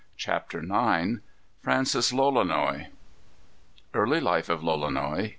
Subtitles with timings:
[0.17, 1.17] CHAPTER IX
[1.61, 2.87] Francis Lolonois.
[3.93, 5.29] Early Life of Lolonois.